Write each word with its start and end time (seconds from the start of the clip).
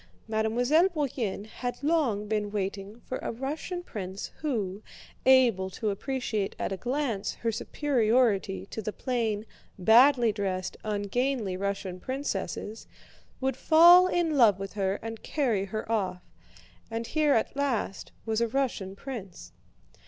Mademoiselle 0.27 0.89
Bourienne 0.89 1.45
had 1.45 1.83
long 1.83 2.27
been 2.27 2.49
waiting 2.49 2.99
for 3.01 3.19
a 3.19 3.31
Russian 3.31 3.83
prince 3.83 4.31
who, 4.39 4.81
able 5.27 5.69
to 5.69 5.91
appreciate 5.91 6.55
at 6.57 6.71
a 6.71 6.75
glance 6.77 7.35
her 7.35 7.51
superiority 7.51 8.65
to 8.71 8.81
the 8.81 8.91
plain, 8.91 9.45
badly 9.77 10.31
dressed, 10.31 10.75
ungainly 10.83 11.55
Russian 11.55 11.99
princesses, 11.99 12.87
would 13.39 13.55
fall 13.55 14.07
in 14.07 14.35
love 14.35 14.57
with 14.57 14.73
her 14.73 14.95
and 15.03 15.21
carry 15.21 15.65
her 15.65 15.91
off; 15.91 16.23
and 16.89 17.05
here 17.05 17.35
at 17.35 17.55
last 17.55 18.11
was 18.25 18.41
a 18.41 18.47
Russian 18.47 18.95
prince. 18.95 19.51